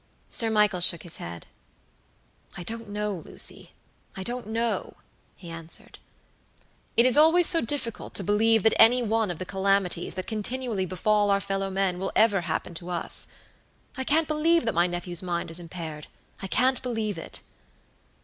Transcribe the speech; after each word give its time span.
Sir 0.31 0.49
Michael 0.49 0.79
shook 0.79 1.03
his 1.03 1.17
head. 1.17 1.45
"I 2.57 2.63
don't 2.63 2.89
know, 2.89 3.21
LucyI 3.23 3.69
don't 4.23 4.47
know," 4.47 4.95
he 5.35 5.47
answered. 5.51 5.99
"It 6.97 7.05
is 7.05 7.19
always 7.19 7.45
so 7.45 7.61
difficult 7.61 8.15
to 8.15 8.23
believe 8.23 8.63
that 8.63 8.73
any 8.79 9.03
one 9.03 9.29
of 9.29 9.37
the 9.37 9.45
calamities 9.45 10.15
that 10.15 10.25
continually 10.25 10.87
befall 10.87 11.29
our 11.29 11.39
fellow 11.39 11.69
men 11.69 11.99
will 11.99 12.11
ever 12.15 12.41
happen 12.41 12.73
to 12.73 12.89
us. 12.89 13.27
I 13.95 14.03
can't 14.03 14.27
believe 14.27 14.65
that 14.65 14.73
my 14.73 14.87
nephew's 14.87 15.21
mind 15.21 15.51
is 15.51 15.59
impairedI 15.59 16.07
can't 16.49 16.81
believe 16.81 17.19
it. 17.19 17.41